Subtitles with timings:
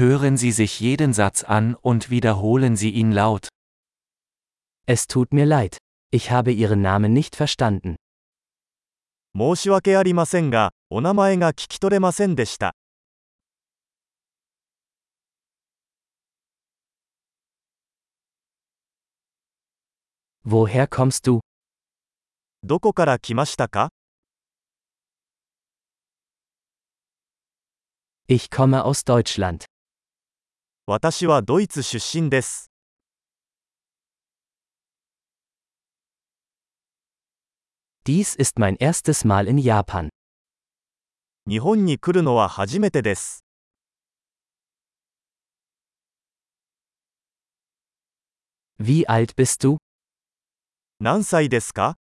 [0.00, 3.49] Hören Sie sich jeden Satz an und wiederholen Sie ihn laut.
[4.87, 5.77] Es tut mir leid.
[6.11, 7.97] Ich habe Ihren Namen nicht verstanden.
[9.33, 12.73] 申し訳ありませんが、お名前が聞き取れませんでした。
[20.45, 21.41] Woher kommst du?
[22.63, 23.89] どこから来ましたか
[28.27, 29.65] Ich komme aus Deutschland.
[30.86, 32.70] 私はドイツ出身です。
[38.06, 40.10] Dies ist mein erstes Mal in Japan.
[41.48, 43.44] 日本に来るのは初めてです。
[48.78, 49.78] Wie alt bist du?
[51.00, 51.96] 何歳ですか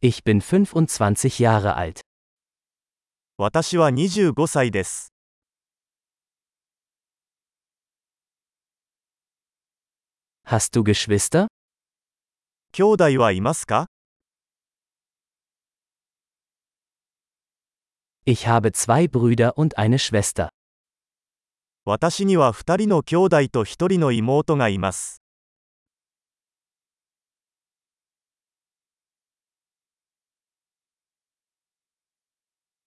[0.00, 2.00] Ich bin 25 Jahre alt.
[3.36, 5.11] 私は25歳です。
[10.44, 11.48] Hast du Geschwister?
[12.72, 13.86] 兄弟はいますか
[18.24, 20.50] Ich habe zwei Brüder und eine Schwester.
[21.84, 25.22] 私には2人の兄弟と1人の妹がいます。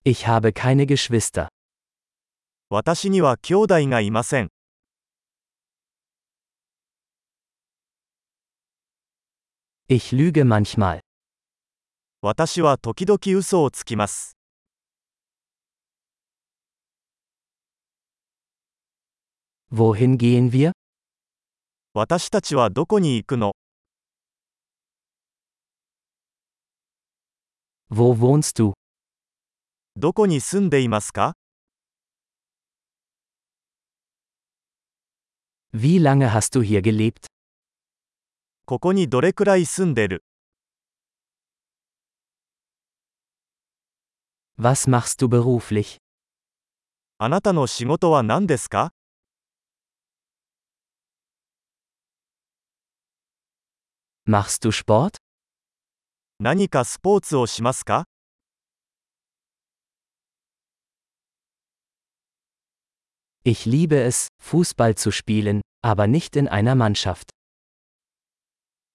[0.03, 1.47] Ich habe keine Geschwister.
[2.69, 4.49] 私には兄弟がいません。
[9.87, 11.01] Ich lüge manchmal.
[12.21, 14.37] 私は時々嘘をつきます。
[19.71, 20.71] Wohin gehen wir?
[21.93, 23.53] 私たちはどこに行くの
[27.89, 28.73] Wo wohnst du?
[29.97, 31.35] どこに住んでいますか
[35.73, 37.27] Wie lange hast du hier gelebt?
[38.65, 40.23] ここにどれくらい住んでる
[44.57, 45.97] Was machst du beruflich?
[47.17, 48.93] あなたの仕事は何ですか
[54.27, 55.17] Machst du Sport?
[56.39, 58.05] 何かスポーツをしますか
[63.43, 67.31] Ich liebe es, Fußball zu spielen, aber nicht in einer Mannschaft.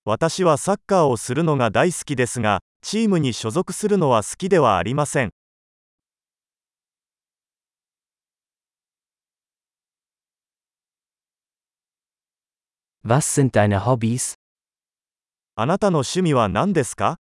[0.03, 5.29] 私はサッカーをするのが大好きですが、チームに所属するのは好きではありません。
[13.03, 14.33] Was sind deine Hobbys?
[15.55, 17.17] あなたの趣味は何ですか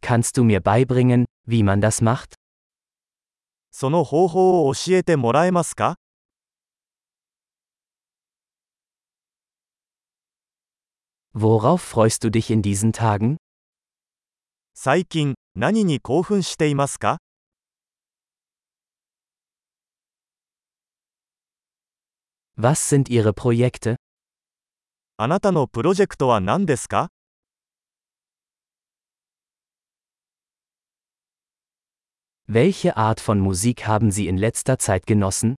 [0.00, 2.36] ？Kannst du mir beibringen, wie man das macht?
[3.70, 5.96] その方法を教えてもらえますか？
[11.37, 13.37] Worauf freust du dich in diesen Tagen?
[14.75, 17.17] 最近、何に興奮していますか
[22.55, 23.95] Was sind ihre Projekte?
[25.17, 27.09] あなたのプロジェクトは何ですか
[32.47, 35.55] Welche Art von Musik haben Sie in letzter Zeit genossen?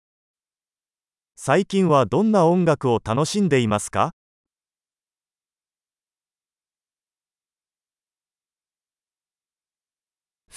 [1.36, 4.14] 最近はどんな音楽を楽しんでいますか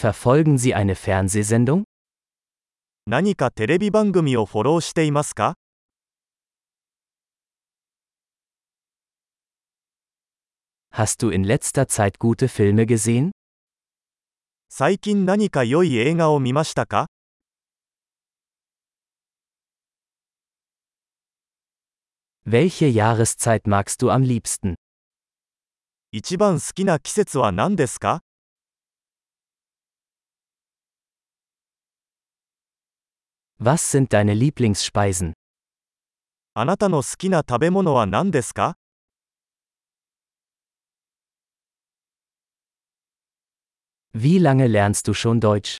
[0.01, 1.83] Verfolgen Sie eine Fernsehsendung?
[3.07, 5.55] 何かテレビ番組をフォローしていますか
[10.93, 13.33] Hast du in letzter Zeit gute Filme gesehen?
[14.69, 17.09] 最近何か良い映画を見ましたか
[22.47, 24.77] Welche Jahreszeit magst du am liebsten?
[26.13, 28.23] 一番好きな季節は何ですか
[33.63, 35.33] Was sind deine Lieblingsspeisen?
[36.55, 38.77] あなたの好きな食べ物は何ですか
[44.15, 45.79] Wie lange lernst du schon Deutsch?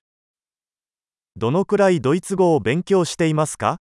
[1.37, 3.77] どのくらいドイツ語を勉強していますか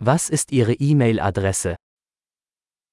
[0.00, 1.74] Was ist Ihre E-Mail-Adresse?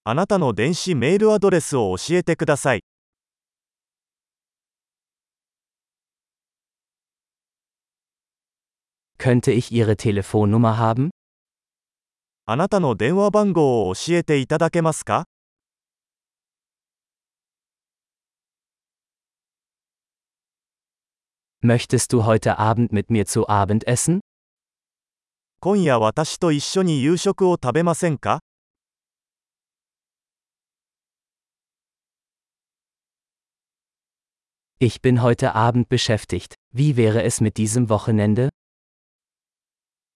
[0.03, 2.81] あなたの電子メールアドレスを教えてください。
[9.24, 11.08] Könnte ich Ihre Telefonnummer haben?
[12.44, 15.24] あなたの電話番号を教えていただけますか
[21.62, 24.20] Möchtest du heute Abend mit mir zu Abend essen?
[25.60, 28.40] 今夜私と一緒に夕食を食べませんか
[34.80, 36.56] Ich bin heute Abend beschäftigt.
[36.74, 38.50] Wie wäre es mit diesem Wochenende?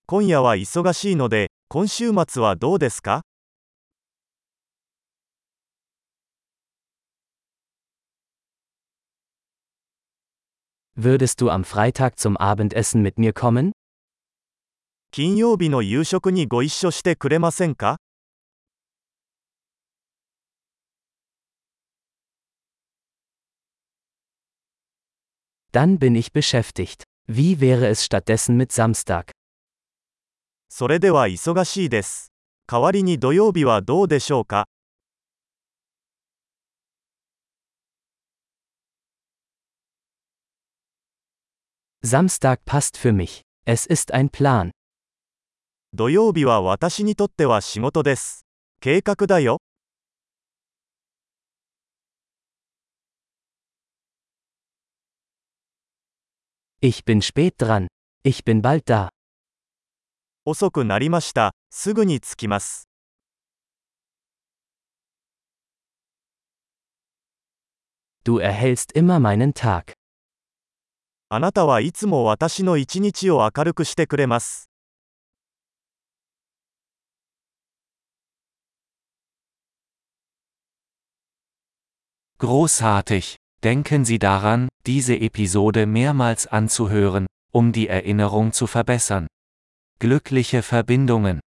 [0.07, 3.21] 今夜は忙しいので、今週末はどうですか
[10.95, 13.71] Würdest du am Freitag zum Abendessen mit mir kommen?
[15.11, 17.97] 金曜日の夕食にご一緒してくれませんか
[25.71, 27.03] Dann bin ich beschäftigt.
[27.27, 29.31] Wie wäre es stattdessen mit Samstag?
[30.68, 32.32] それでは忙しいです。
[32.66, 34.68] 代わりに土曜日はどうでしょうか
[42.04, 43.42] Samstag passt für mich.
[43.66, 44.70] Es ist ein Plan.
[45.94, 48.46] 土曜日は私にとっては仕事です。
[48.80, 49.58] 計画だよ。
[56.80, 57.88] Ich bin spät dran.
[58.22, 59.08] Ich bin bald da.
[60.47, 61.53] 遅くなりました。
[61.69, 62.89] すぐに着きます。
[68.25, 69.93] Du erhellst immer meinen Tag.
[71.29, 74.69] あなたはいつも私の一日を明るくしてくれます。
[82.37, 83.37] Großartig!
[83.63, 89.27] Denken Sie daran, diese Episode mehrmals anzuhören, um die Erinnerung zu verbessern.
[90.00, 91.40] Glückliche Verbindungen!